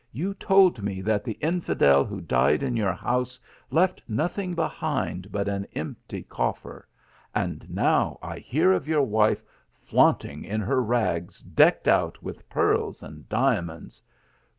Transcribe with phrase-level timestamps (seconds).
[0.11, 5.47] "You told me that the infidel who died in your house left nothing behind but
[5.47, 6.87] an empty coffer,
[7.35, 13.03] and now I hear of your wife flaunting in her rags decked out with pearls
[13.03, 14.01] and diamonds.